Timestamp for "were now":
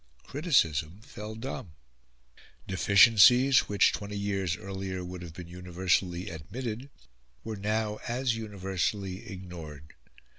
7.43-7.99